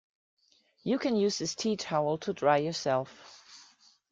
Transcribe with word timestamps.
You 0.83 0.97
can 0.97 1.15
use 1.15 1.37
this 1.37 1.53
teatowel 1.53 2.19
to 2.21 2.33
dry 2.33 2.57
yourself. 2.57 3.45